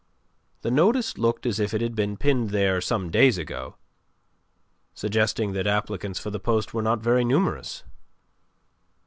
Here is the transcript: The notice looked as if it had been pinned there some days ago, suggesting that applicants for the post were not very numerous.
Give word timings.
The 0.63 0.71
notice 0.71 1.19
looked 1.19 1.45
as 1.45 1.59
if 1.59 1.75
it 1.75 1.81
had 1.81 1.93
been 1.93 2.17
pinned 2.17 2.49
there 2.49 2.81
some 2.81 3.11
days 3.11 3.37
ago, 3.37 3.75
suggesting 4.95 5.53
that 5.53 5.67
applicants 5.67 6.17
for 6.17 6.31
the 6.31 6.39
post 6.39 6.73
were 6.73 6.81
not 6.81 7.03
very 7.03 7.23
numerous. 7.23 7.83